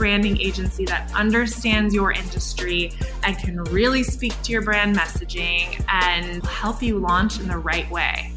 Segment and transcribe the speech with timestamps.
[0.00, 2.90] branding agency that understands your industry
[3.22, 7.88] and can really speak to your brand messaging and help you launch in the right
[7.90, 8.32] way.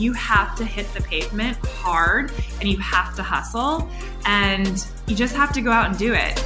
[0.00, 3.88] You have to hit the pavement hard and you have to hustle
[4.26, 6.36] and you just have to go out and do it.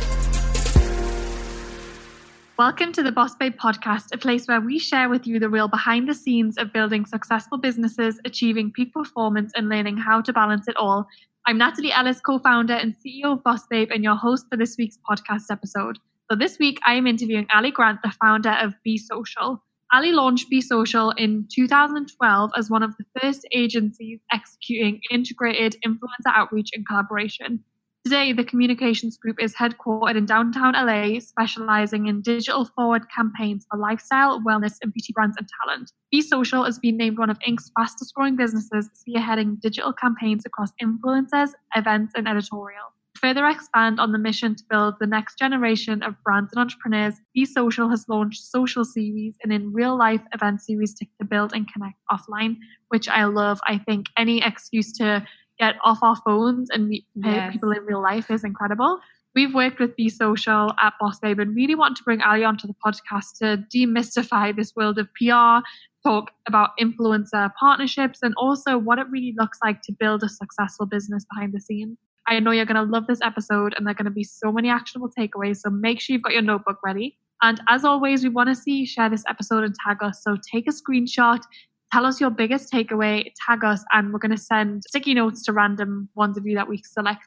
[2.59, 5.68] Welcome to the Boss Babe podcast, a place where we share with you the real
[5.68, 10.66] behind the scenes of building successful businesses, achieving peak performance, and learning how to balance
[10.66, 11.07] it all.
[11.48, 14.76] I'm Natalie Ellis, co founder and CEO of Boss Babe, and your host for this
[14.76, 15.96] week's podcast episode.
[16.30, 19.64] So, this week I am interviewing Ali Grant, the founder of Be Social.
[19.90, 26.34] Ali launched Be Social in 2012 as one of the first agencies executing integrated influencer
[26.34, 27.64] outreach and collaboration.
[28.08, 33.78] Today, the communications group is headquartered in downtown LA, specializing in digital forward campaigns for
[33.78, 35.92] lifestyle, wellness, and beauty brands and talent.
[36.11, 40.72] Be Social has been named one of Inc.'s fastest growing businesses, spearheading digital campaigns across
[40.83, 42.94] influencers, events, and editorial.
[43.14, 47.16] To further expand on the mission to build the next generation of brands and entrepreneurs,
[47.34, 51.52] Be Social has launched social series and in real life event series to, to build
[51.52, 52.56] and connect offline,
[52.88, 53.61] which I love.
[53.66, 55.27] I think any excuse to
[55.59, 57.53] get off our phones and meet yes.
[57.53, 59.01] people in real life is incredible.
[59.34, 62.67] We've worked with Be Social at Boss Babe and really want to bring Ali onto
[62.67, 65.64] the podcast to demystify this world of PR,
[66.03, 70.86] talk about influencer partnerships, and also what it really looks like to build a successful
[70.86, 71.98] business behind the scenes.
[72.27, 74.53] I know you're going to love this episode and there are going to be so
[74.53, 75.59] many actionable takeaways.
[75.59, 77.17] So make sure you've got your notebook ready.
[77.41, 80.23] And as always, we want to see you share this episode and tag us.
[80.23, 81.41] So take a screenshot,
[81.92, 85.53] Tell us your biggest takeaway, tag us, and we're going to send sticky notes to
[85.53, 87.27] random ones of you that we select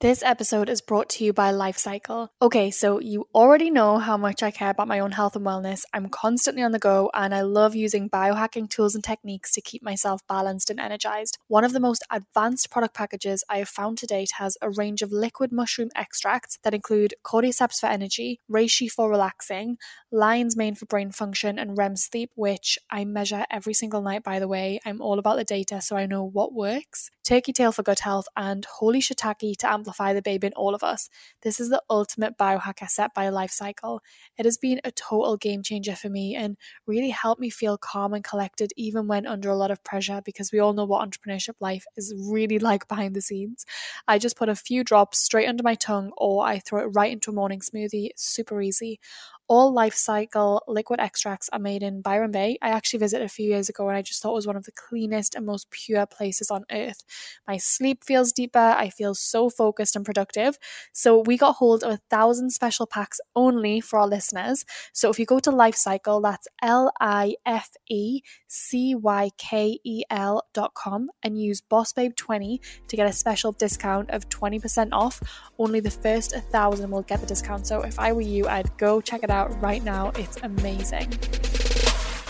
[0.00, 2.28] this episode is brought to you by LifeCykel.
[2.42, 5.84] Okay, so you already know how much I care about my own health and wellness.
[5.94, 9.82] I'm constantly on the go and I love using biohacking tools and techniques to keep
[9.82, 11.38] myself balanced and energized.
[11.48, 15.00] One of the most advanced product packages I have found to date has a range
[15.00, 19.78] of liquid mushroom extracts that include cordyceps for energy, reishi for relaxing,
[20.12, 24.40] lion's mane for brain function, and REM sleep, which I measure every single night, by
[24.40, 24.78] the way.
[24.84, 28.26] I'm all about the data, so I know what works, turkey tail for gut health,
[28.36, 31.10] and holy shiitake to amplify the babe in all of us.
[31.42, 33.98] This is the ultimate biohacker set by a LifeCykel.
[34.38, 38.14] It has been a total game changer for me and really helped me feel calm
[38.14, 41.54] and collected even when under a lot of pressure because we all know what entrepreneurship
[41.60, 43.66] life is really like behind the scenes.
[44.06, 47.12] I just put a few drops straight under my tongue or I throw it right
[47.12, 48.10] into a morning smoothie.
[48.16, 49.00] super easy.
[49.48, 52.58] All LifeCykel liquid extracts are made in Byron Bay.
[52.60, 54.64] I actually visited a few years ago and I just thought it was one of
[54.64, 57.04] the cleanest and most pure places on earth.
[57.46, 58.58] My sleep feels deeper.
[58.58, 60.58] I feel so focused and productive.
[60.92, 64.64] So we got hold of a thousand special packs only for our listeners.
[64.92, 70.02] So if you go to LifeCykel, that's L I F E C Y K E
[70.10, 74.88] L dot com and use Boss Babe 20 to get a special discount of 20%
[74.90, 75.22] off.
[75.56, 77.66] Only the first thousand will get the discount.
[77.68, 80.12] So if I were you, I'd go check it out out right now.
[80.16, 81.12] It's amazing.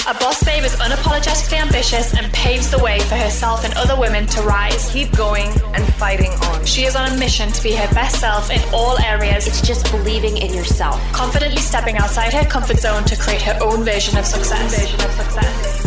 [0.08, 4.26] A boss babe is unapologetically ambitious and paves the way for herself and other women
[4.26, 4.90] to rise.
[4.92, 6.64] Keep going and fighting on.
[6.64, 9.46] She is on a mission to be her best self in all areas.
[9.46, 11.00] It's just believing in yourself.
[11.12, 14.78] Confidently stepping outside her comfort zone to create her own version of success.
[14.78, 15.86] Version of success.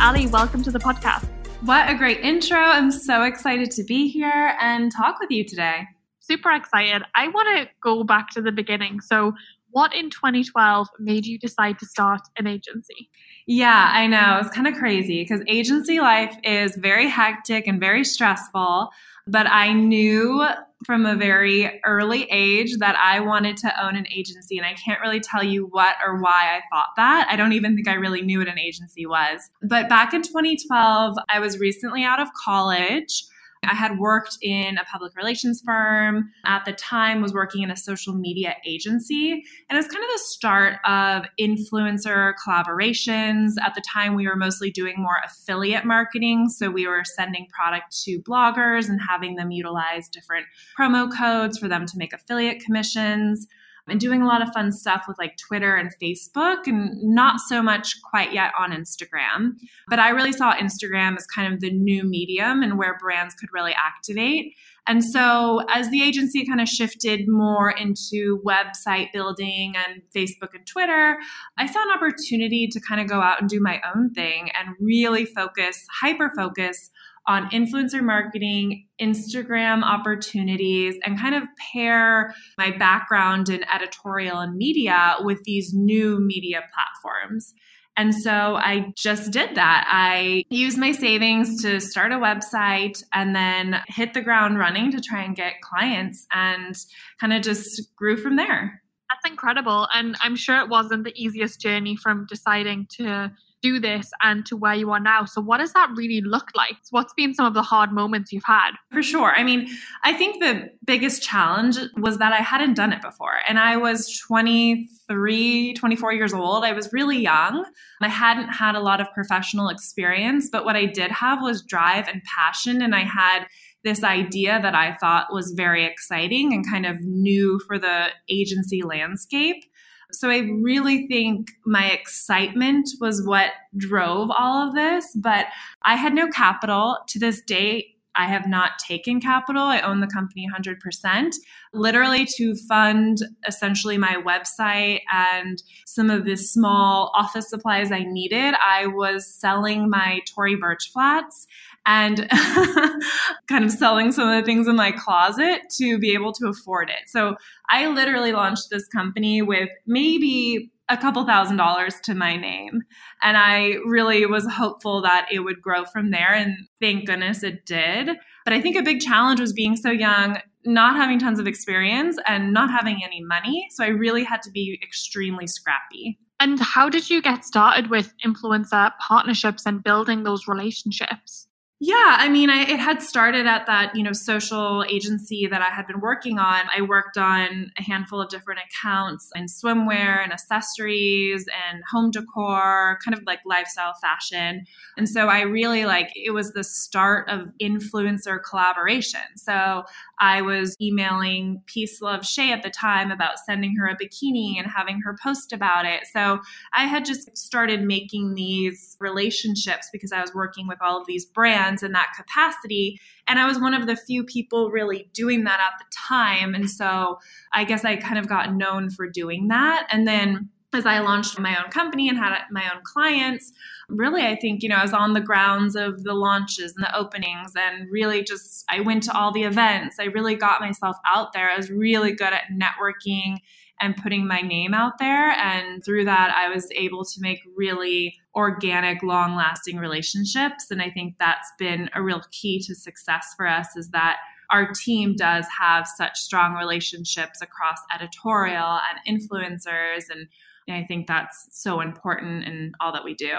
[0.00, 1.28] Ali, welcome to the podcast.
[1.62, 2.58] What a great intro.
[2.58, 5.86] I'm so excited to be here and talk with you today
[6.30, 7.02] super excited.
[7.16, 9.00] I want to go back to the beginning.
[9.00, 9.32] So,
[9.72, 13.08] what in 2012 made you decide to start an agency?
[13.46, 14.38] Yeah, I know.
[14.40, 18.90] It's kind of crazy because agency life is very hectic and very stressful.
[19.28, 20.44] But I knew
[20.86, 24.56] from a very early age that I wanted to own an agency.
[24.56, 27.28] And I can't really tell you what or why I thought that.
[27.30, 29.50] I don't even think I really knew what an agency was.
[29.62, 33.24] But back in 2012, I was recently out of college.
[33.64, 37.76] I had worked in a public relations firm at the time, was working in a
[37.76, 39.32] social media agency.
[39.32, 43.52] And it was kind of the start of influencer collaborations.
[43.62, 46.48] At the time, we were mostly doing more affiliate marketing.
[46.48, 50.46] So we were sending product to bloggers and having them utilize different
[50.78, 53.46] promo codes for them to make affiliate commissions
[53.88, 57.62] and doing a lot of fun stuff with like Twitter and Facebook, and not so
[57.62, 59.52] much quite yet on Instagram.
[59.88, 63.50] But I really saw Instagram as kind of the new medium and where brands could
[63.52, 64.54] really activate.
[64.86, 70.66] And so, as the agency kind of shifted more into website building and Facebook and
[70.66, 71.18] Twitter,
[71.58, 74.74] I saw an opportunity to kind of go out and do my own thing and
[74.80, 76.90] really focus, hyper focus
[77.26, 85.16] on influencer marketing, Instagram opportunities, and kind of pair my background in editorial and media
[85.20, 87.52] with these new media platforms.
[87.96, 89.84] And so I just did that.
[89.86, 95.00] I used my savings to start a website and then hit the ground running to
[95.00, 96.74] try and get clients and
[97.20, 98.80] kind of just grew from there.
[99.10, 99.88] That's incredible.
[99.92, 103.32] And I'm sure it wasn't the easiest journey from deciding to
[103.62, 105.24] do this and to where you are now.
[105.24, 106.76] So, what does that really look like?
[106.90, 108.72] What's been some of the hard moments you've had?
[108.92, 109.32] For sure.
[109.34, 109.68] I mean,
[110.04, 113.38] I think the biggest challenge was that I hadn't done it before.
[113.48, 116.64] And I was 23, 24 years old.
[116.64, 117.64] I was really young.
[118.02, 122.08] I hadn't had a lot of professional experience, but what I did have was drive
[122.08, 122.82] and passion.
[122.82, 123.46] And I had
[123.82, 128.82] this idea that I thought was very exciting and kind of new for the agency
[128.82, 129.64] landscape.
[130.12, 135.46] So I really think my excitement was what drove all of this, but
[135.82, 136.98] I had no capital.
[137.08, 139.62] To this day, I have not taken capital.
[139.62, 141.34] I own the company 100%,
[141.72, 148.54] literally to fund essentially my website and some of the small office supplies I needed.
[148.60, 151.46] I was selling my Tory Burch flats
[151.86, 152.28] and
[153.48, 156.90] kind of selling some of the things in my closet to be able to afford
[156.90, 157.08] it.
[157.08, 157.36] So
[157.70, 162.82] I literally launched this company with maybe a couple thousand dollars to my name.
[163.22, 166.34] And I really was hopeful that it would grow from there.
[166.34, 168.10] And thank goodness it did.
[168.44, 172.18] But I think a big challenge was being so young, not having tons of experience,
[172.26, 173.68] and not having any money.
[173.70, 176.18] So I really had to be extremely scrappy.
[176.40, 181.46] And how did you get started with influencer partnerships and building those relationships?
[181.82, 185.70] Yeah, I mean, I, it had started at that, you know, social agency that I
[185.74, 186.66] had been working on.
[186.76, 192.98] I worked on a handful of different accounts in swimwear and accessories and home decor,
[193.02, 194.66] kind of like lifestyle fashion.
[194.98, 199.22] And so I really like it was the start of influencer collaboration.
[199.36, 199.84] So
[200.20, 204.66] I was emailing Peace Love Shea at the time about sending her a bikini and
[204.66, 206.06] having her post about it.
[206.12, 206.40] So
[206.74, 211.24] I had just started making these relationships because I was working with all of these
[211.24, 213.00] brands in that capacity.
[213.26, 216.54] And I was one of the few people really doing that at the time.
[216.54, 217.18] And so
[217.52, 219.86] I guess I kind of got known for doing that.
[219.90, 223.52] And then as I launched my own company and had my own clients,
[223.88, 226.96] really, I think, you know, I was on the grounds of the launches and the
[226.96, 229.96] openings and really just, I went to all the events.
[229.98, 231.50] I really got myself out there.
[231.50, 233.38] I was really good at networking
[233.80, 235.30] and putting my name out there.
[235.30, 240.70] And through that, I was able to make really organic, long lasting relationships.
[240.70, 244.18] And I think that's been a real key to success for us is that
[244.50, 250.28] our team does have such strong relationships across editorial and influencers and
[250.72, 253.32] I think that's so important in all that we do.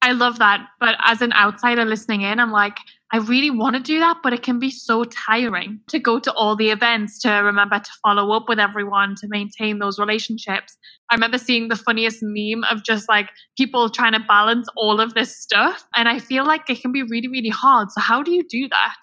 [0.00, 0.64] I love that.
[0.78, 2.76] But as an outsider listening in, I'm like,
[3.12, 6.32] I really want to do that, but it can be so tiring to go to
[6.34, 10.76] all the events, to remember to follow up with everyone, to maintain those relationships.
[11.10, 15.14] I remember seeing the funniest meme of just like people trying to balance all of
[15.14, 15.84] this stuff.
[15.96, 17.90] And I feel like it can be really, really hard.
[17.90, 18.94] So, how do you do that?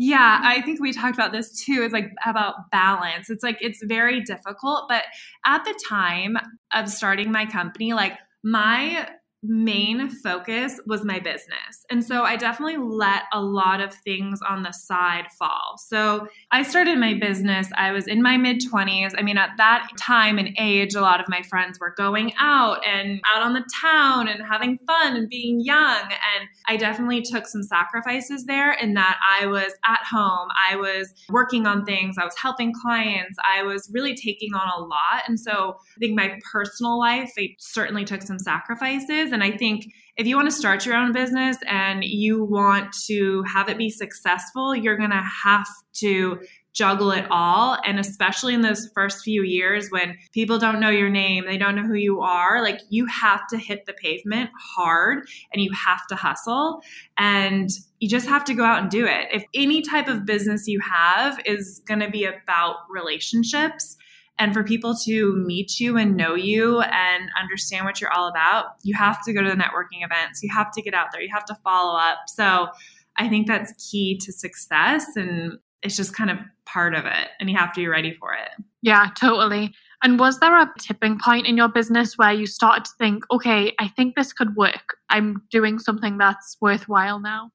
[0.00, 1.82] Yeah, I think we talked about this too.
[1.82, 3.30] It's like about balance.
[3.30, 5.02] It's like it's very difficult, but
[5.44, 6.36] at the time
[6.72, 9.08] of starting my company, like my
[9.42, 11.84] main focus was my business.
[11.90, 15.76] And so I definitely let a lot of things on the side fall.
[15.78, 19.12] So I started my business, I was in my mid 20s.
[19.16, 22.84] I mean, at that time and age, a lot of my friends were going out
[22.84, 26.02] and out on the town and having fun and being young.
[26.02, 31.14] And I definitely took some sacrifices there in that I was at home, I was
[31.30, 35.22] working on things, I was helping clients, I was really taking on a lot.
[35.28, 39.86] And so I think my personal life, I certainly took some sacrifices and I think
[40.16, 43.88] if you want to start your own business and you want to have it be
[43.88, 46.40] successful, you're going to have to
[46.72, 47.76] juggle it all.
[47.84, 51.74] And especially in those first few years when people don't know your name, they don't
[51.74, 56.06] know who you are, like you have to hit the pavement hard and you have
[56.08, 56.82] to hustle.
[57.16, 59.28] And you just have to go out and do it.
[59.32, 63.96] If any type of business you have is going to be about relationships,
[64.38, 68.66] and for people to meet you and know you and understand what you're all about,
[68.82, 70.42] you have to go to the networking events.
[70.42, 71.20] You have to get out there.
[71.20, 72.18] You have to follow up.
[72.28, 72.68] So
[73.16, 75.04] I think that's key to success.
[75.16, 77.28] And it's just kind of part of it.
[77.40, 78.50] And you have to be ready for it.
[78.82, 79.74] Yeah, totally.
[80.02, 83.74] And was there a tipping point in your business where you started to think, okay,
[83.80, 84.96] I think this could work?
[85.10, 87.50] I'm doing something that's worthwhile now?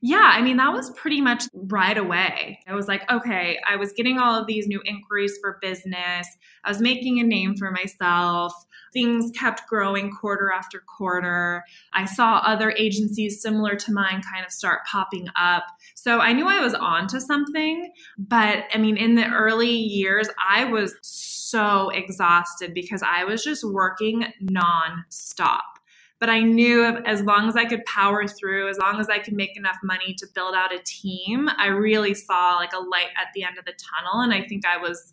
[0.00, 2.60] Yeah, I mean, that was pretty much right away.
[2.68, 6.28] I was like, okay, I was getting all of these new inquiries for business.
[6.64, 8.52] I was making a name for myself.
[8.92, 11.64] Things kept growing quarter after quarter.
[11.92, 15.64] I saw other agencies similar to mine kind of start popping up.
[15.96, 17.90] So I knew I was on to something.
[18.16, 23.64] But I mean, in the early years, I was so exhausted because I was just
[23.64, 25.77] working nonstop
[26.20, 29.34] But I knew as long as I could power through, as long as I could
[29.34, 33.28] make enough money to build out a team, I really saw like a light at
[33.34, 34.20] the end of the tunnel.
[34.20, 35.12] And I think I was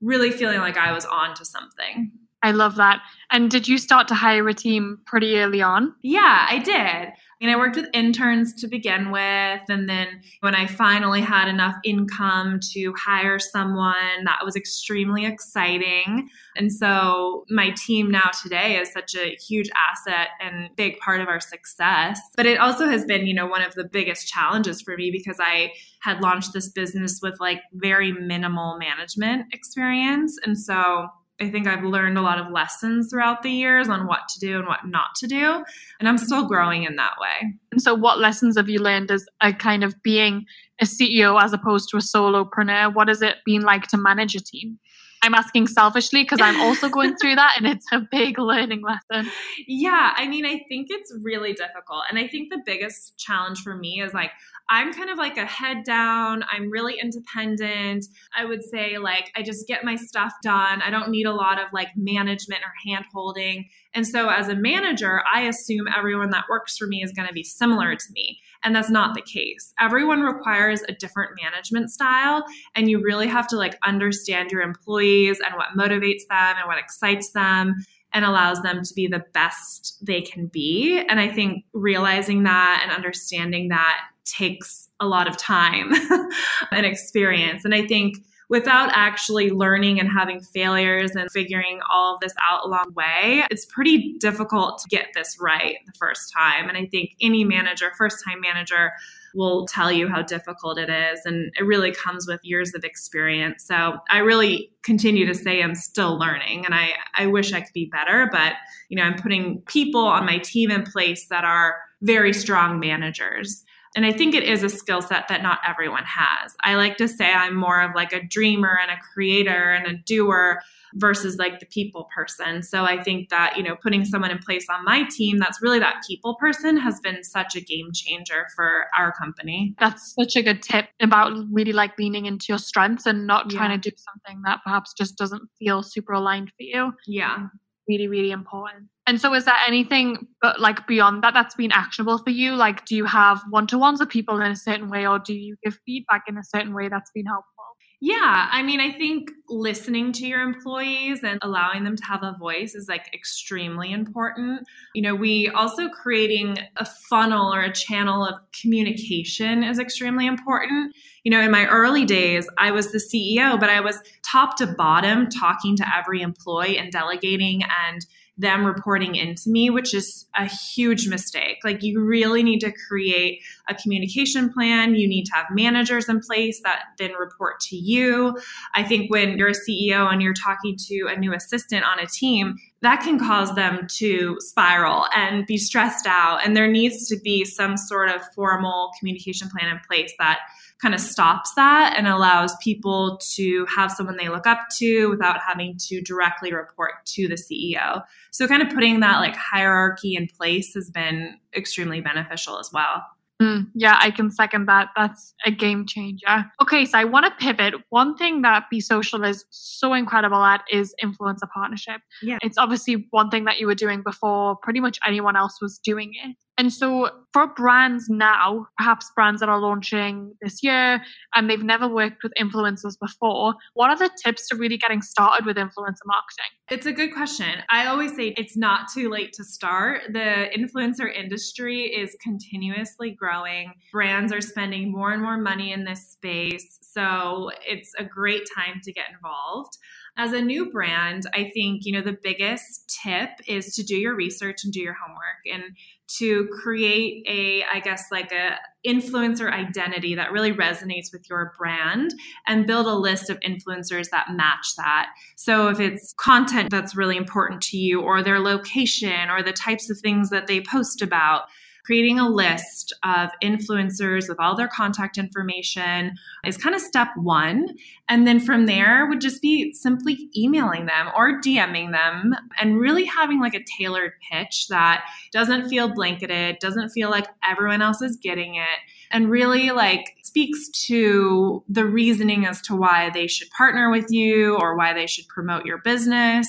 [0.00, 2.10] really feeling like I was on to something.
[2.42, 3.02] I love that.
[3.30, 5.94] And did you start to hire a team pretty early on?
[6.02, 7.12] Yeah, I did.
[7.40, 9.62] Mean, I worked with interns to begin with.
[9.68, 16.28] And then when I finally had enough income to hire someone, that was extremely exciting.
[16.56, 21.28] And so my team now today is such a huge asset and big part of
[21.28, 22.20] our success.
[22.36, 25.38] But it also has been, you know, one of the biggest challenges for me because
[25.40, 30.38] I had launched this business with like very minimal management experience.
[30.44, 31.08] And so
[31.40, 34.58] I think I've learned a lot of lessons throughout the years on what to do
[34.58, 35.64] and what not to do.
[35.98, 37.54] And I'm still growing in that way.
[37.72, 40.44] And so, what lessons have you learned as a kind of being
[40.80, 42.94] a CEO as opposed to a solopreneur?
[42.94, 44.78] What has it been like to manage a team?
[45.22, 49.30] I'm asking selfishly because I'm also going through that and it's a big learning lesson.
[49.66, 52.04] Yeah, I mean, I think it's really difficult.
[52.08, 54.30] And I think the biggest challenge for me is like,
[54.70, 56.44] I'm kind of like a head down.
[56.50, 58.06] I'm really independent.
[58.36, 60.80] I would say, like, I just get my stuff done.
[60.80, 63.68] I don't need a lot of like management or hand holding.
[63.92, 67.34] And so, as a manager, I assume everyone that works for me is going to
[67.34, 68.38] be similar to me.
[68.64, 69.72] And that's not the case.
[69.78, 72.44] Everyone requires a different management style.
[72.74, 76.78] And you really have to like understand your employees and what motivates them and what
[76.78, 77.76] excites them
[78.12, 81.02] and allows them to be the best they can be.
[81.08, 85.92] And I think realizing that and understanding that takes a lot of time
[86.72, 87.64] and experience.
[87.64, 88.18] And I think
[88.50, 93.44] without actually learning and having failures and figuring all of this out along the way,
[93.48, 96.68] it's pretty difficult to get this right the first time.
[96.68, 98.90] And I think any manager, first time manager,
[99.32, 101.20] will tell you how difficult it is.
[101.24, 103.64] And it really comes with years of experience.
[103.64, 107.72] So I really continue to say I'm still learning and I, I wish I could
[107.72, 108.54] be better, but
[108.88, 113.62] you know, I'm putting people on my team in place that are very strong managers.
[113.96, 116.54] And I think it is a skill set that not everyone has.
[116.62, 119.98] I like to say I'm more of like a dreamer and a creator and a
[120.04, 120.60] doer
[120.94, 122.62] versus like the people person.
[122.62, 125.78] So I think that, you know, putting someone in place on my team that's really
[125.80, 129.74] that people person has been such a game changer for our company.
[129.78, 133.70] That's such a good tip about really like leaning into your strengths and not trying
[133.70, 133.76] yeah.
[133.76, 136.92] to do something that perhaps just doesn't feel super aligned for you.
[137.06, 137.48] Yeah.
[137.90, 138.88] Really, really important.
[139.06, 142.54] And so, is there anything but like beyond that that's been actionable for you?
[142.54, 145.34] Like, do you have one to ones with people in a certain way, or do
[145.34, 147.59] you give feedback in a certain way that's been helpful?
[148.02, 152.34] Yeah, I mean, I think listening to your employees and allowing them to have a
[152.38, 154.66] voice is like extremely important.
[154.94, 160.96] You know, we also creating a funnel or a channel of communication is extremely important.
[161.24, 164.66] You know, in my early days, I was the CEO, but I was top to
[164.66, 168.06] bottom talking to every employee and delegating and
[168.40, 171.58] them reporting into me, which is a huge mistake.
[171.64, 174.94] Like, you really need to create a communication plan.
[174.94, 178.38] You need to have managers in place that then report to you.
[178.74, 182.06] I think when you're a CEO and you're talking to a new assistant on a
[182.06, 186.40] team, that can cause them to spiral and be stressed out.
[186.44, 190.38] And there needs to be some sort of formal communication plan in place that
[190.80, 195.38] kind of stops that and allows people to have someone they look up to without
[195.46, 198.02] having to directly report to the CEO.
[198.30, 203.04] So, kind of putting that like hierarchy in place has been extremely beneficial as well.
[203.40, 204.88] Mm, yeah, I can second that.
[204.96, 206.44] That's a game changer.
[206.60, 207.74] Okay, so I want to pivot.
[207.88, 212.02] One thing that Be Social is so incredible at is influencer partnership.
[212.22, 212.38] Yeah.
[212.42, 216.12] It's obviously one thing that you were doing before pretty much anyone else was doing
[216.22, 216.36] it.
[216.60, 221.00] And so, for brands now, perhaps brands that are launching this year
[221.34, 225.46] and they've never worked with influencers before, what are the tips to really getting started
[225.46, 226.50] with influencer marketing?
[226.70, 227.62] It's a good question.
[227.70, 230.02] I always say it's not too late to start.
[230.12, 233.72] The influencer industry is continuously growing.
[233.90, 236.78] Brands are spending more and more money in this space.
[236.82, 239.78] So, it's a great time to get involved
[240.16, 244.14] as a new brand, I think, you know, the biggest tip is to do your
[244.14, 245.76] research and do your homework and
[246.18, 252.14] to create a, I guess, like a influencer identity that really resonates with your brand
[252.46, 255.10] and build a list of influencers that match that.
[255.36, 259.90] So if it's content that's really important to you or their location or the types
[259.90, 261.42] of things that they post about,
[261.84, 266.12] creating a list of influencers with all their contact information
[266.44, 267.66] is kind of step one.
[268.08, 273.04] And then from there would just be simply emailing them or DMing them and really
[273.04, 278.16] having like a tailored pitch that doesn't feel blanketed, doesn't feel like everyone else is
[278.16, 278.78] getting it
[279.10, 284.56] and really like speaks to the reasoning as to why they should partner with you
[284.58, 286.46] or why they should promote your business.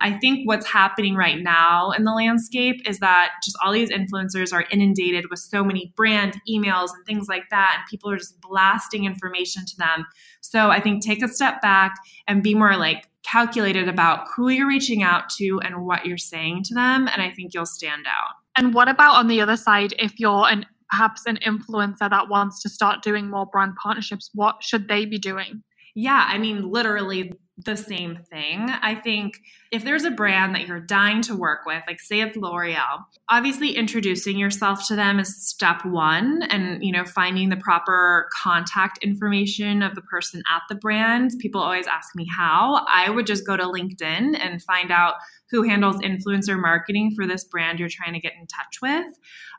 [0.00, 4.52] I think what's happening right now in the landscape is that just all these influencers
[4.52, 8.40] are inundated with so many brand emails and things like that, and people are just
[8.40, 10.06] blasting information to them.
[10.40, 11.96] So I think take a step back
[12.28, 16.62] and be more like calculated about who you're reaching out to and what you're saying
[16.66, 17.08] to them.
[17.08, 18.36] And I think you'll stand out.
[18.56, 22.62] And what about on the other side, if you're an perhaps an influencer that wants
[22.62, 25.62] to start doing more brand partnerships, what should they be doing?
[25.94, 28.68] Yeah, I mean, literally the same thing.
[28.68, 29.38] I think
[29.74, 33.72] if there's a brand that you're dying to work with, like say it's L'Oreal, obviously
[33.72, 39.82] introducing yourself to them is step one and, you know, finding the proper contact information
[39.82, 41.32] of the person at the brand.
[41.40, 42.86] People always ask me how.
[42.88, 45.14] I would just go to LinkedIn and find out
[45.50, 49.06] who handles influencer marketing for this brand you're trying to get in touch with.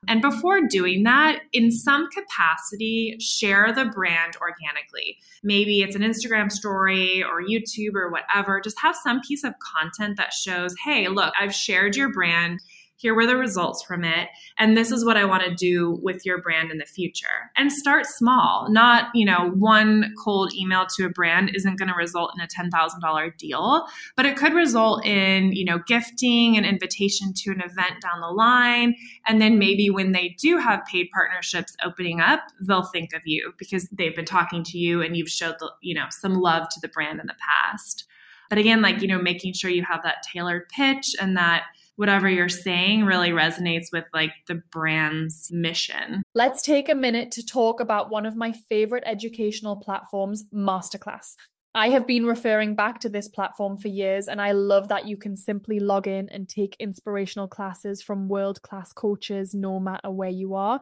[0.07, 5.17] And before doing that, in some capacity, share the brand organically.
[5.43, 8.61] Maybe it's an Instagram story or YouTube or whatever.
[8.61, 12.59] Just have some piece of content that shows, hey, look, I've shared your brand.
[12.97, 14.29] Here were the results from it.
[14.57, 17.51] And this is what i want to do with your brand in the future.
[17.57, 18.67] And start small.
[18.71, 22.47] Not you know one cold email to a brand isn't going to result in a
[22.47, 23.85] $10000 deal
[24.15, 28.27] but it could result in you know gifting an invitation to an event down the
[28.27, 28.95] line.
[29.27, 33.53] And then maybe when they do have paid partnerships opening up they'll think of you
[33.57, 36.79] because they've been talking to you and you've showed the, you know some love to
[36.79, 38.05] the brand in the past
[38.49, 41.63] but again like you know making sure you have that tailored pitch and that
[41.95, 46.23] whatever you're saying really resonates with like the brand's mission.
[46.33, 51.35] Let's take a minute to talk about one of my favorite educational platforms, Masterclass.
[51.73, 55.17] I have been referring back to this platform for years, and I love that you
[55.17, 60.29] can simply log in and take inspirational classes from world class coaches no matter where
[60.29, 60.81] you are.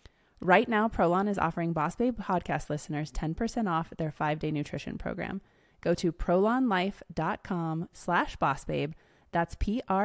[0.43, 5.39] Right now, Prolon is offering Boss Babe podcast listeners 10% off their five-day nutrition program.
[5.81, 8.93] Go to prolonlife.com slash bossbabe.
[9.31, 9.95] That's P-R-O-L-O-N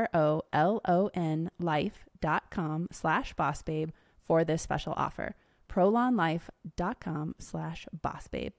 [1.59, 5.37] life.com slash bossbabe for this special offer.
[5.71, 8.53] prolonlife.com slash bossbabe.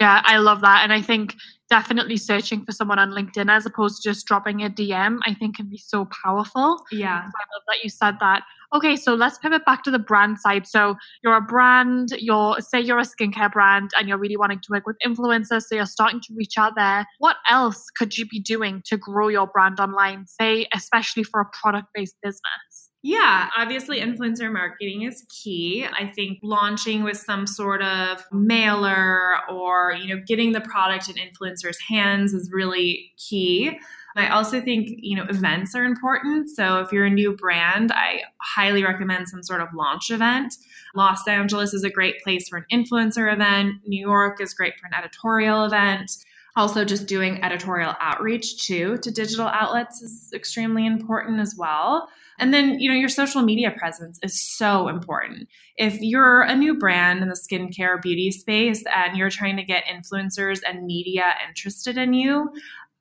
[0.00, 0.82] Yeah, I love that.
[0.82, 1.34] And I think
[1.70, 5.56] definitely searching for someone on LinkedIn as opposed to just dropping a DM, I think
[5.56, 6.84] can be so powerful.
[6.92, 7.22] Yeah.
[7.22, 8.42] So I love that you said that.
[8.74, 10.66] Okay, so let's pivot back to the brand side.
[10.66, 14.68] So you're a brand, you're say you're a skincare brand and you're really wanting to
[14.70, 17.06] work with influencers, so you're starting to reach out there.
[17.18, 21.46] What else could you be doing to grow your brand online, say especially for a
[21.60, 22.75] product-based business?
[23.08, 25.86] Yeah, obviously influencer marketing is key.
[25.86, 31.14] I think launching with some sort of mailer or, you know, getting the product in
[31.14, 33.78] influencers' hands is really key.
[34.16, 36.50] I also think, you know, events are important.
[36.50, 40.56] So if you're a new brand, I highly recommend some sort of launch event.
[40.96, 43.74] Los Angeles is a great place for an influencer event.
[43.86, 46.10] New York is great for an editorial event.
[46.56, 52.08] Also, just doing editorial outreach too to digital outlets is extremely important as well.
[52.38, 55.48] And then, you know, your social media presence is so important.
[55.76, 59.84] If you're a new brand in the skincare beauty space and you're trying to get
[59.84, 62.50] influencers and media interested in you,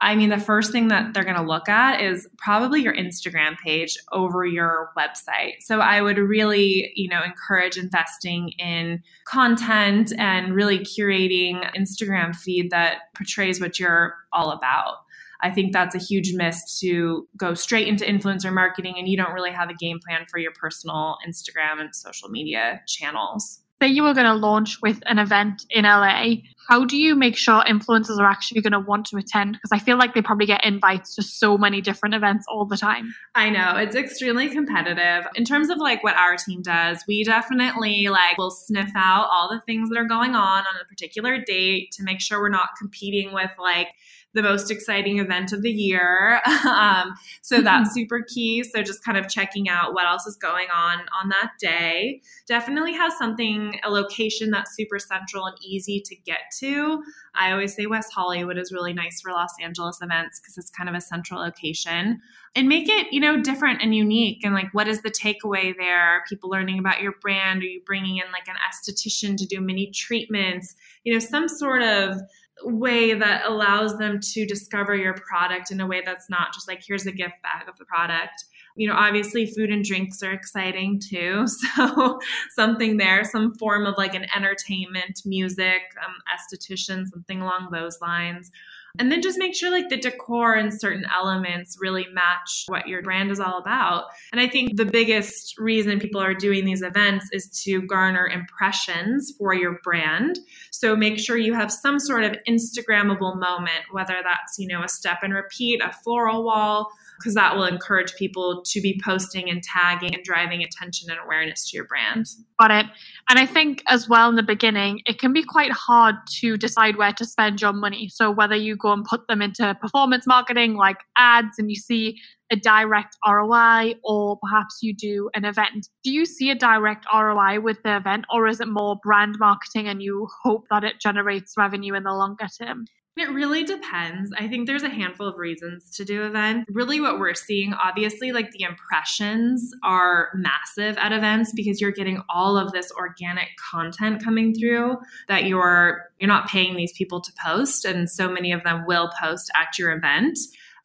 [0.01, 3.58] I mean, the first thing that they're going to look at is probably your Instagram
[3.58, 5.62] page over your website.
[5.62, 12.71] So I would really, you know, encourage investing in content and really curating Instagram feed
[12.71, 14.97] that portrays what you're all about.
[15.41, 19.34] I think that's a huge miss to go straight into influencer marketing and you don't
[19.34, 24.03] really have a game plan for your personal Instagram and social media channels say you
[24.03, 26.35] were going to launch with an event in LA,
[26.67, 29.53] how do you make sure influencers are actually going to want to attend?
[29.53, 32.77] Because I feel like they probably get invites to so many different events all the
[32.77, 33.13] time.
[33.35, 35.27] I know it's extremely competitive.
[35.35, 39.49] In terms of like what our team does, we definitely like will sniff out all
[39.49, 42.69] the things that are going on on a particular date to make sure we're not
[42.79, 43.89] competing with like
[44.36, 46.41] the most exciting event of the year.
[46.69, 48.63] um, so that's super key.
[48.63, 52.21] So just kind of checking out what else is going on on that day.
[52.45, 57.02] Definitely have something, a location that's super central and easy to get to.
[57.34, 60.89] I always say West Hollywood is really nice for Los Angeles events because it's kind
[60.89, 62.21] of a central location.
[62.58, 64.45] And make it, you know, different and unique.
[64.45, 66.00] And like, what is the takeaway there?
[66.00, 67.62] Are People learning about your brand?
[67.62, 70.76] Are you bringing in like an esthetician to do mini treatments?
[71.04, 72.21] You know, some sort of
[72.63, 76.82] way that allows them to discover your product in a way that's not just like
[76.86, 78.46] here's a gift bag of the product.
[78.76, 82.20] You know obviously food and drinks are exciting too so
[82.56, 88.52] something there some form of like an entertainment music um, esthetician something along those lines
[88.99, 93.01] and then just make sure like the decor and certain elements really match what your
[93.01, 94.05] brand is all about.
[94.31, 99.34] And I think the biggest reason people are doing these events is to garner impressions
[99.38, 100.39] for your brand.
[100.71, 104.89] So make sure you have some sort of Instagrammable moment, whether that's, you know, a
[104.89, 109.63] step and repeat, a floral wall, because that will encourage people to be posting and
[109.63, 112.28] tagging and driving attention and awareness to your brand.
[112.60, 112.86] Got it.
[113.30, 116.97] And I think as well in the beginning, it can be quite hard to decide
[116.97, 118.10] where to spend your money.
[118.10, 122.19] So whether you go and put them into performance marketing like ads and you see
[122.51, 125.88] a direct ROI or perhaps you do an event.
[126.04, 129.88] Do you see a direct ROI with the event or is it more brand marketing
[129.88, 132.86] and you hope that it generates revenue in the longer term?
[133.17, 134.34] It really depends.
[134.38, 136.69] I think there's a handful of reasons to do events.
[136.69, 142.21] Really, what we're seeing, obviously, like the impressions are massive at events because you're getting
[142.28, 144.97] all of this organic content coming through
[145.30, 149.10] that you're you're not paying these people to post, and so many of them will
[149.21, 150.38] post at your event.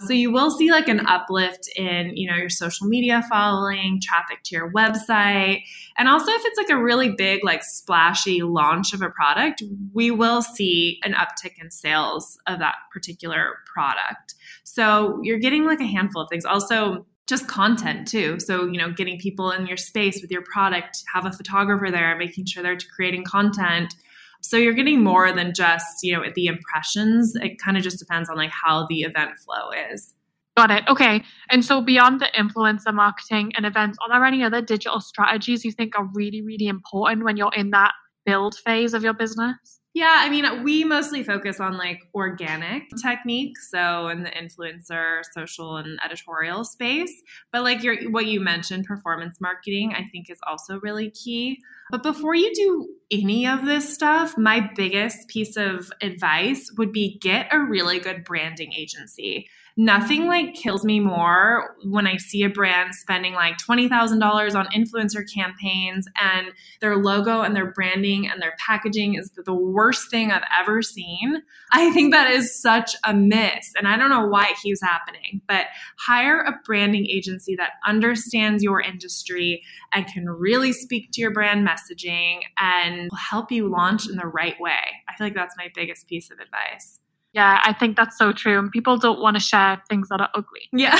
[0.07, 4.39] So you will see like an uplift in, you know, your social media following, traffic
[4.45, 5.63] to your website.
[5.99, 10.11] And also if it's like a really big like splashy launch of a product, we
[10.11, 14.35] will see an uptick in sales of that particular product.
[14.65, 16.45] So you're getting like a handful of things.
[16.45, 18.41] Also, just content too.
[18.41, 22.17] So, you know, getting people in your space with your product, have a photographer there,
[22.17, 23.95] making sure they're creating content
[24.41, 27.35] so you're getting more than just, you know, the impressions.
[27.37, 30.15] It kind of just depends on like how the event flow is.
[30.57, 30.85] Got it.
[30.89, 31.23] Okay.
[31.51, 35.73] And so beyond the influencer marketing and events, are there any other digital strategies you
[35.73, 37.93] think are really, really important when you're in that
[38.27, 39.80] build phase of your business?
[39.93, 45.79] Yeah, I mean, we mostly focus on like organic techniques, so in the influencer, social,
[45.79, 47.13] and editorial space.
[47.53, 51.59] But like your what you mentioned, performance marketing, I think is also really key.
[51.91, 57.19] But before you do any of this stuff, my biggest piece of advice would be
[57.19, 59.49] get a really good branding agency
[59.81, 65.23] nothing like kills me more when I see a brand spending like $20,000 on influencer
[65.35, 66.49] campaigns and
[66.83, 71.43] their logo and their branding and their packaging is the worst thing I've ever seen.
[71.73, 73.73] I think that is such a miss.
[73.79, 75.65] And I don't know why it keeps happening, but
[75.99, 79.63] hire a branding agency that understands your industry
[79.95, 84.61] and can really speak to your brand messaging and help you launch in the right
[84.61, 84.83] way.
[85.09, 87.00] I feel like that's my biggest piece of advice.
[87.33, 88.59] Yeah, I think that's so true.
[88.59, 90.69] And people don't want to share things that are ugly.
[90.73, 90.99] Yeah.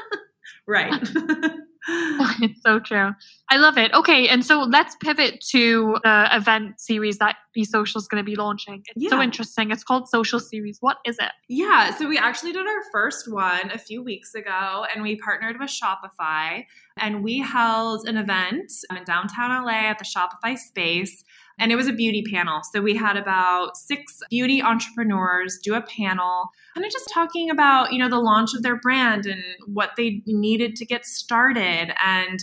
[0.66, 0.92] right.
[1.88, 3.12] it's so true.
[3.50, 3.92] I love it.
[3.92, 8.28] Okay, and so let's pivot to the event series that Be Social is going to
[8.28, 8.82] be launching.
[8.94, 9.10] It's yeah.
[9.10, 9.70] so interesting.
[9.70, 10.78] It's called Social Series.
[10.80, 11.32] What is it?
[11.48, 15.58] Yeah, so we actually did our first one a few weeks ago, and we partnered
[15.58, 16.64] with Shopify,
[16.98, 21.24] and we held an event in downtown LA at the Shopify space
[21.62, 22.60] and it was a beauty panel.
[22.72, 27.92] So we had about six beauty entrepreneurs do a panel, kind of just talking about,
[27.92, 31.92] you know, the launch of their brand and what they needed to get started.
[32.04, 32.40] And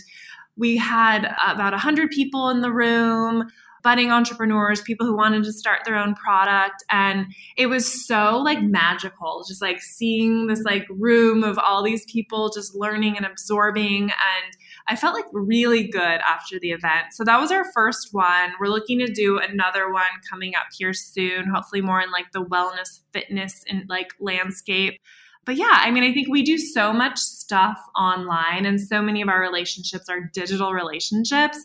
[0.56, 3.50] we had about 100 people in the room
[3.82, 6.82] budding entrepreneurs, people who wanted to start their own product.
[6.90, 7.26] And
[7.58, 12.50] it was so like magical, just like seeing this like room of all these people
[12.50, 14.04] just learning and absorbing.
[14.04, 14.56] And
[14.90, 17.12] I felt like really good after the event.
[17.12, 18.52] So that was our first one.
[18.58, 22.44] We're looking to do another one coming up here soon, hopefully more in like the
[22.44, 24.98] wellness, fitness, and like landscape
[25.46, 29.22] but yeah, I mean, I think we do so much stuff online, and so many
[29.22, 31.64] of our relationships are digital relationships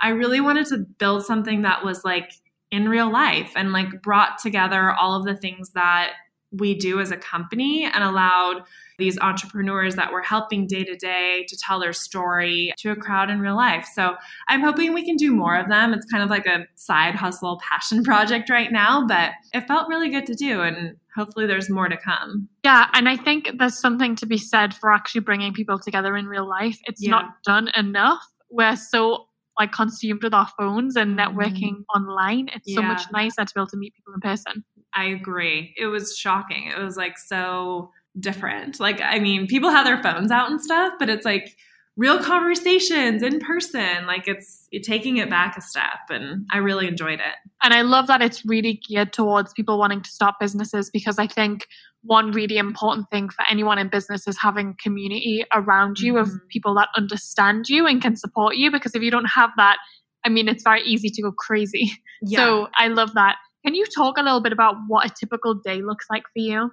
[0.00, 2.32] I really wanted to build something that was like
[2.70, 6.12] in real life and like brought together all of the things that
[6.52, 8.62] we do as a company and allowed
[8.98, 13.30] these entrepreneurs that we're helping day to day to tell their story to a crowd
[13.30, 13.88] in real life.
[13.92, 14.16] So
[14.48, 15.92] I'm hoping we can do more of them.
[15.92, 20.10] It's kind of like a side hustle passion project right now, but it felt really
[20.10, 20.62] good to do.
[20.62, 22.48] And hopefully there's more to come.
[22.64, 22.88] Yeah.
[22.92, 26.48] And I think there's something to be said for actually bringing people together in real
[26.48, 26.78] life.
[26.84, 27.10] It's yeah.
[27.10, 28.22] not done enough.
[28.50, 29.26] We're so
[29.58, 31.38] like consumed with our phones and mm-hmm.
[31.38, 31.84] networking mm.
[31.94, 32.48] online.
[32.54, 32.76] It's yeah.
[32.76, 34.64] so much nicer to be able to meet people in person.
[34.94, 35.74] I agree.
[35.76, 36.68] It was shocking.
[36.68, 38.80] It was like so different.
[38.80, 41.56] Like, I mean, people have their phones out and stuff, but it's like
[41.96, 44.06] real conversations in person.
[44.06, 47.50] Like it's taking it back a step, and I really enjoyed it.
[47.62, 51.26] And I love that it's really geared towards people wanting to start businesses because I
[51.26, 51.66] think
[52.02, 56.30] one really important thing for anyone in business is having community around you mm-hmm.
[56.30, 58.70] of people that understand you and can support you.
[58.70, 59.78] Because if you don't have that,
[60.24, 61.92] I mean, it's very easy to go crazy.
[62.22, 62.38] Yeah.
[62.38, 63.36] So I love that.
[63.62, 66.70] Can you talk a little bit about what a typical day looks like for you?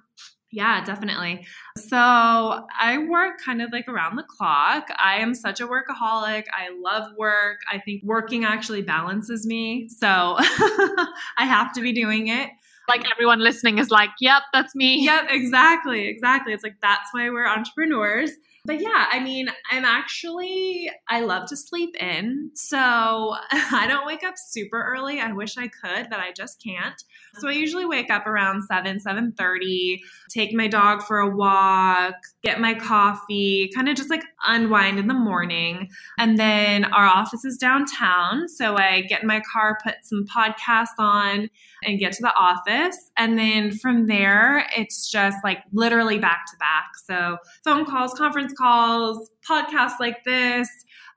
[0.54, 1.44] Yeah, definitely.
[1.76, 4.86] So I work kind of like around the clock.
[4.98, 6.44] I am such a workaholic.
[6.52, 7.58] I love work.
[7.70, 9.88] I think working actually balances me.
[9.88, 10.06] So
[10.38, 11.06] I
[11.38, 12.50] have to be doing it
[12.88, 15.04] like everyone listening is like, yep, that's me.
[15.04, 16.06] Yep, exactly.
[16.06, 16.52] Exactly.
[16.52, 18.30] It's like that's why we're entrepreneurs.
[18.66, 22.50] But yeah, I mean, I'm actually I love to sleep in.
[22.54, 22.78] So
[23.52, 25.20] I don't wake up super early.
[25.20, 27.02] I wish I could, but I just can't.
[27.34, 30.00] So I usually wake up around 7, 7:30,
[30.30, 35.08] take my dog for a walk, get my coffee, kind of just like unwind in
[35.08, 35.90] the morning.
[36.18, 40.98] And then our office is downtown, so I get in my car, put some podcasts
[40.98, 41.50] on
[41.82, 43.10] and get to the office.
[43.18, 46.92] And then from there, it's just like literally back to back.
[47.04, 50.68] So phone calls, conference calls, podcasts like this,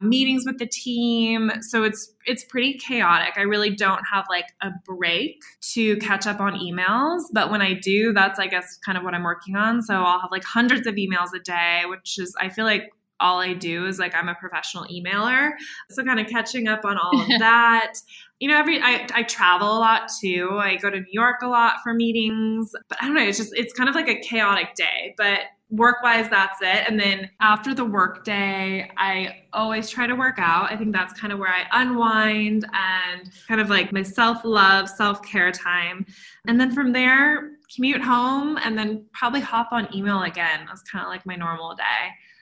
[0.01, 1.51] meetings with the team.
[1.61, 3.33] So it's it's pretty chaotic.
[3.37, 5.41] I really don't have like a break
[5.73, 9.13] to catch up on emails, but when I do, that's I guess kind of what
[9.13, 9.81] I'm working on.
[9.81, 13.39] So I'll have like hundreds of emails a day, which is I feel like all
[13.39, 15.51] I do is like I'm a professional emailer.
[15.89, 17.93] So kind of catching up on all of that.
[18.39, 20.51] You know, every I, I travel a lot too.
[20.53, 22.71] I go to New York a lot for meetings.
[22.87, 25.15] But I don't know, it's just it's kind of like a chaotic day.
[25.17, 30.15] But work wise that's it and then after the work day i always try to
[30.15, 34.01] work out i think that's kind of where i unwind and kind of like my
[34.01, 36.05] self love self care time
[36.47, 41.03] and then from there commute home and then probably hop on email again that's kind
[41.03, 41.83] of like my normal day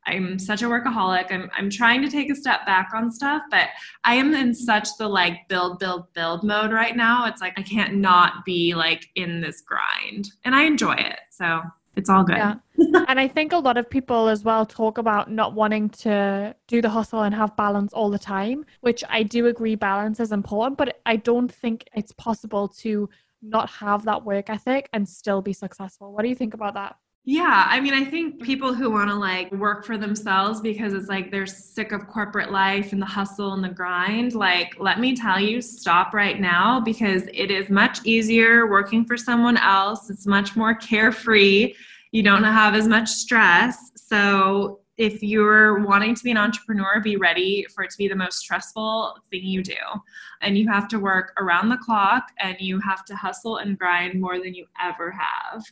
[0.07, 1.31] I'm such a workaholic.
[1.31, 3.69] I'm I'm trying to take a step back on stuff, but
[4.03, 7.25] I am in such the like build build build mode right now.
[7.25, 10.29] It's like I can't not be like in this grind.
[10.43, 11.19] And I enjoy it.
[11.31, 11.61] So
[11.95, 12.37] it's all good.
[12.37, 12.55] Yeah.
[13.07, 16.81] and I think a lot of people as well talk about not wanting to do
[16.81, 20.77] the hustle and have balance all the time, which I do agree balance is important,
[20.77, 23.09] but I don't think it's possible to
[23.41, 26.13] not have that work ethic and still be successful.
[26.13, 26.95] What do you think about that?
[27.27, 28.45] Yeah, I mean, I think mm-hmm.
[28.45, 32.51] people who want to like work for themselves because it's like they're sick of corporate
[32.51, 36.79] life and the hustle and the grind, like, let me tell you, stop right now
[36.79, 40.11] because it is much easier working for someone else.
[40.11, 41.73] It's much more carefree.
[42.11, 43.91] You don't have as much stress.
[43.95, 48.15] So, if you're wanting to be an entrepreneur, be ready for it to be the
[48.15, 49.73] most stressful thing you do.
[50.41, 54.19] And you have to work around the clock and you have to hustle and grind
[54.19, 55.63] more than you ever have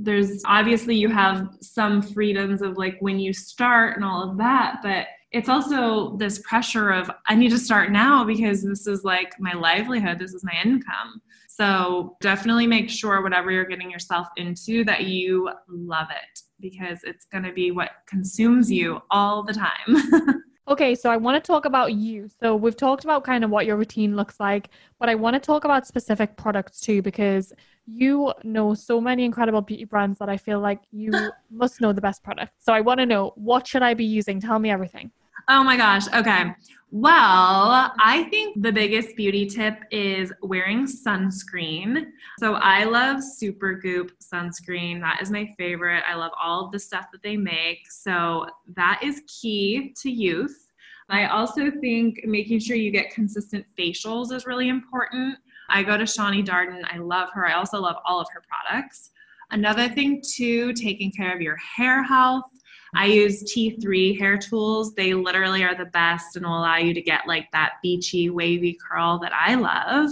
[0.00, 4.78] there's obviously you have some freedoms of like when you start and all of that
[4.80, 9.32] but it's also this pressure of i need to start now because this is like
[9.38, 14.84] my livelihood this is my income so definitely make sure whatever you're getting yourself into
[14.84, 20.42] that you love it because it's going to be what consumes you all the time
[20.68, 22.28] Okay, so I want to talk about you.
[22.42, 24.68] So we've talked about kind of what your routine looks like,
[25.00, 27.54] but I want to talk about specific products too because
[27.86, 31.10] you know so many incredible beauty brands that I feel like you
[31.50, 32.52] must know the best product.
[32.58, 34.40] So I want to know what should I be using?
[34.40, 35.10] Tell me everything.
[35.48, 36.06] Oh my gosh.
[36.14, 36.54] Okay.
[36.90, 42.06] Well, I think the biggest beauty tip is wearing sunscreen.
[42.38, 44.98] So I love Supergoop sunscreen.
[45.00, 46.02] That is my favorite.
[46.08, 47.90] I love all of the stuff that they make.
[47.90, 50.68] So that is key to youth.
[51.10, 55.36] I also think making sure you get consistent facials is really important.
[55.68, 56.82] I go to Shani Darden.
[56.90, 57.46] I love her.
[57.46, 59.10] I also love all of her products.
[59.50, 62.44] Another thing, too, taking care of your hair health.
[62.94, 64.94] I use T3 hair tools.
[64.94, 68.78] They literally are the best and will allow you to get like that beachy, wavy
[68.80, 70.10] curl that I love.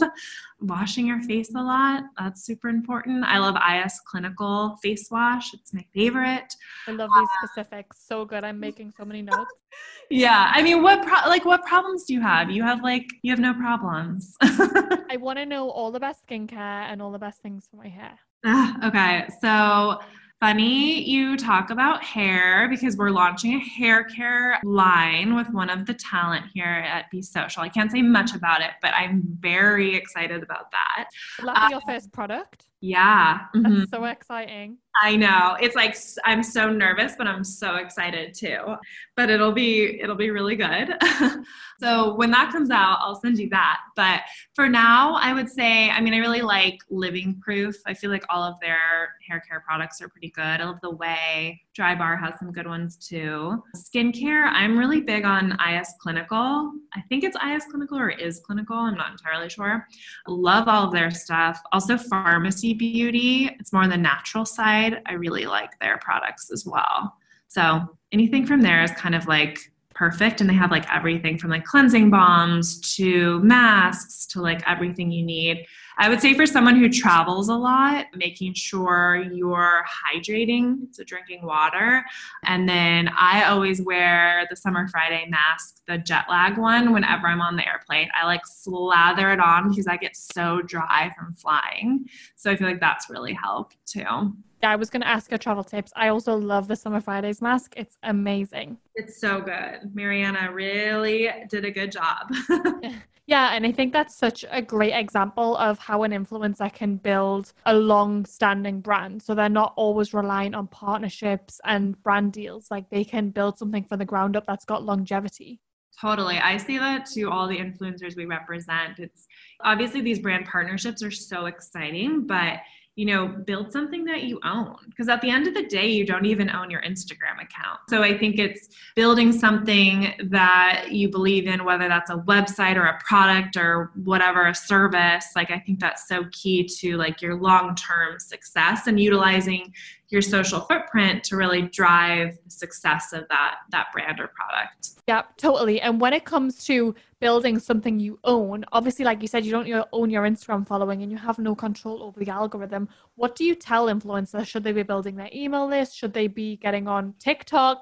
[0.60, 3.24] Washing your face a lot, that's super important.
[3.24, 6.54] I love IS Clinical face wash, it's my favorite.
[6.88, 7.98] I love these um, specifics.
[8.06, 8.42] So good.
[8.42, 9.52] I'm making so many notes.
[10.08, 12.48] Yeah, I mean, what pro- like what problems do you have?
[12.50, 14.34] You have like you have no problems.
[14.40, 17.88] I want to know all the best skincare and all the best things for my
[17.88, 18.18] hair.
[18.48, 20.00] Ah, okay, so
[20.38, 25.84] funny you talk about hair because we're launching a hair care line with one of
[25.84, 27.62] the talent here at Be Social.
[27.62, 31.08] I can't say much about it, but I'm very excited about that.
[31.42, 32.66] Love um, your first product.
[32.80, 33.40] Yeah.
[33.52, 33.84] That's mm-hmm.
[33.90, 34.78] so exciting.
[35.02, 35.56] I know.
[35.60, 38.76] It's like I'm so nervous, but I'm so excited too.
[39.14, 40.94] But it'll be it'll be really good.
[41.80, 43.80] so when that comes out, I'll send you that.
[43.94, 44.22] But
[44.54, 47.76] for now, I would say, I mean, I really like Living Proof.
[47.86, 50.42] I feel like all of their hair care products are pretty good.
[50.42, 53.62] I love the way Drybar has some good ones too.
[53.76, 56.72] Skincare, I'm really big on IS Clinical.
[56.94, 58.76] I think it's IS Clinical or is Clinical.
[58.76, 59.86] I'm not entirely sure.
[60.26, 61.60] Love all of their stuff.
[61.72, 63.50] Also, Farmacy Beauty.
[63.60, 64.85] It's more on the natural side.
[65.06, 67.14] I really like their products as well.
[67.48, 67.80] So
[68.12, 69.58] anything from there is kind of like
[69.94, 75.10] perfect and they have like everything from like cleansing balms to masks to like everything
[75.10, 75.64] you need
[75.98, 81.44] i would say for someone who travels a lot making sure you're hydrating so drinking
[81.44, 82.04] water
[82.44, 87.40] and then i always wear the summer friday mask the jet lag one whenever i'm
[87.40, 92.04] on the airplane i like slather it on because i get so dry from flying
[92.36, 94.32] so i feel like that's really helped too
[94.62, 95.92] yeah, I was going to ask your travel tips.
[95.96, 97.74] I also love the Summer Fridays mask.
[97.76, 98.78] It's amazing.
[98.94, 99.94] It's so good.
[99.94, 102.32] Marianna really did a good job.
[103.26, 107.52] yeah, and I think that's such a great example of how an influencer can build
[107.64, 109.22] a long standing brand.
[109.22, 112.72] So they're not always reliant on partnerships and brand deals.
[112.72, 115.60] Like they can build something from the ground up that's got longevity.
[116.00, 116.38] Totally.
[116.38, 118.98] I see that to all the influencers we represent.
[118.98, 119.28] It's
[119.60, 122.58] obviously these brand partnerships are so exciting, but
[122.96, 124.74] you know, build something that you own.
[124.88, 127.80] Because at the end of the day, you don't even own your Instagram account.
[127.88, 132.86] So I think it's building something that you believe in, whether that's a website or
[132.86, 135.26] a product or whatever, a service.
[135.34, 139.72] Like, I think that's so key to like your long term success and utilizing
[140.08, 144.90] your social footprint to really drive the success of that that brand or product.
[145.08, 145.80] Yep, totally.
[145.80, 149.86] And when it comes to building something you own, obviously like you said you don't
[149.92, 152.88] own your Instagram following and you have no control over the algorithm.
[153.14, 154.46] What do you tell influencers?
[154.46, 155.96] Should they be building their email list?
[155.96, 157.35] Should they be getting on TikTok?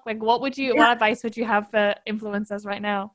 [0.07, 0.81] Like what would you yeah.
[0.81, 3.13] what advice would you have for influencers right now?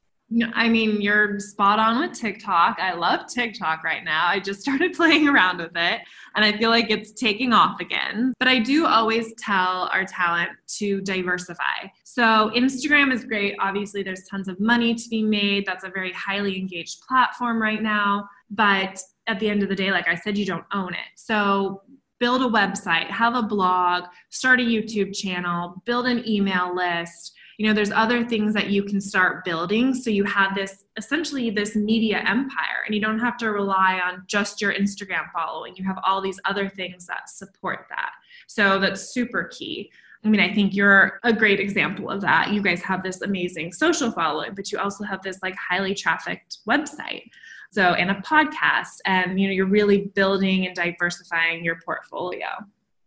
[0.53, 2.77] I mean, you're spot on with TikTok.
[2.79, 4.27] I love TikTok right now.
[4.27, 6.01] I just started playing around with it
[6.35, 8.33] and I feel like it's taking off again.
[8.39, 11.87] But I do always tell our talent to diversify.
[12.03, 13.55] So, Instagram is great.
[13.59, 15.65] Obviously, there's tons of money to be made.
[15.65, 18.27] That's a very highly engaged platform right now.
[18.51, 21.09] But at the end of the day, like I said, you don't own it.
[21.15, 21.81] So,
[22.19, 27.33] build a website, have a blog, start a YouTube channel, build an email list.
[27.57, 29.93] You know there's other things that you can start building.
[29.93, 34.23] So you have this essentially this media empire and you don't have to rely on
[34.27, 35.75] just your instagram following.
[35.75, 38.11] You have all these other things that support that.
[38.47, 39.91] So that's super key.
[40.23, 42.51] I mean, I think you're a great example of that.
[42.51, 46.57] You guys have this amazing social following, but you also have this like highly trafficked
[46.67, 47.29] website.
[47.71, 52.47] So, and a podcast, and you know, you're really building and diversifying your portfolio.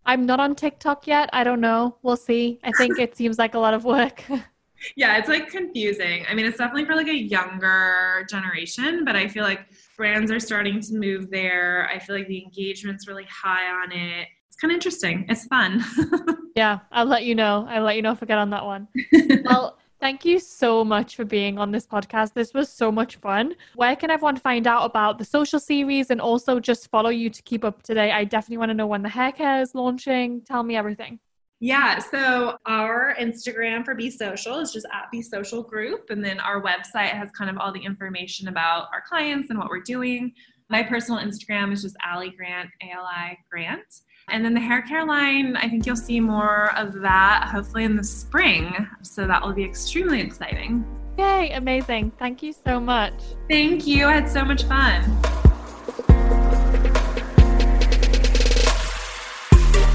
[0.06, 1.30] I'm not on TikTok yet.
[1.32, 1.96] I don't know.
[2.02, 2.58] We'll see.
[2.62, 4.24] I think it seems like a lot of work.
[4.96, 6.24] yeah, it's like confusing.
[6.28, 10.40] I mean, it's definitely for like a younger generation, but I feel like brands are
[10.40, 11.88] starting to move there.
[11.92, 14.28] I feel like the engagement's really high on it.
[14.48, 15.26] It's kind of interesting.
[15.28, 15.84] It's fun.
[16.56, 17.66] yeah, I'll let you know.
[17.68, 18.88] I'll let you know if I get on that one.
[19.44, 22.34] well, Thank you so much for being on this podcast.
[22.34, 23.54] This was so much fun.
[23.76, 27.40] Where can everyone find out about the social series and also just follow you to
[27.42, 28.10] keep up to date?
[28.10, 30.40] I definitely want to know when the hair care is launching.
[30.40, 31.20] Tell me everything.
[31.60, 36.10] Yeah, so our Instagram for Be Social is just at Be Social Group.
[36.10, 39.68] And then our website has kind of all the information about our clients and what
[39.68, 40.32] we're doing.
[40.68, 43.84] My personal Instagram is just Ali Grant, A L I Grant.
[44.32, 47.96] And then the hair care line, I think you'll see more of that hopefully in
[47.96, 48.88] the spring.
[49.02, 50.86] So that will be extremely exciting.
[51.18, 52.12] Yay, amazing.
[52.18, 53.12] Thank you so much.
[53.50, 54.06] Thank you.
[54.06, 55.04] I had so much fun.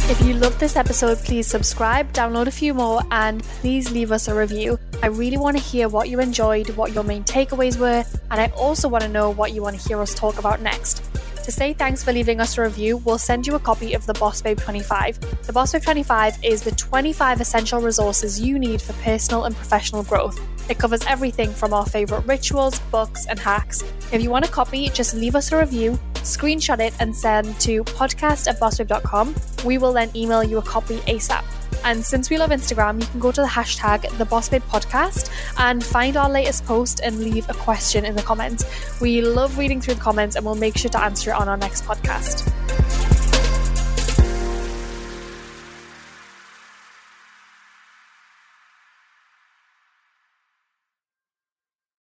[0.10, 4.28] If you loved this episode, please subscribe, download a few more, and please leave us
[4.28, 4.78] a review.
[5.02, 8.48] I really want to hear what you enjoyed, what your main takeaways were, and I
[8.56, 11.04] also want to know what you want to hear us talk about next.
[11.48, 14.14] To say thanks for leaving us a review, we'll send you a copy of the
[14.16, 15.45] Boss Babe 25.
[15.48, 20.04] The Boss Babe 25 is the 25 essential resources you need for personal and professional
[20.04, 20.38] growth.
[20.70, 23.82] It covers everything from our favourite rituals, books, and hacks.
[24.12, 25.98] If you want a copy, just leave us a review,
[26.28, 29.36] screenshot it, and send to podcast at bossbabe.com.
[29.66, 31.44] We will then email you a copy ASAP.
[31.84, 35.84] And since we love Instagram, you can go to the hashtag the Boss Podcast and
[35.84, 38.66] find our latest post and leave a question in the comments.
[39.00, 41.58] We love reading through the comments and we'll make sure to answer it on our
[41.58, 43.16] next podcast.